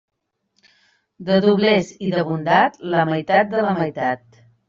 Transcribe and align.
De 1.27 1.35
doblers 1.45 1.91
i 2.07 2.09
de 2.15 2.25
bondat, 2.31 2.81
la 2.95 3.05
meitat 3.13 3.55
de 3.55 3.63
la 3.69 3.77
meitat. 3.81 4.27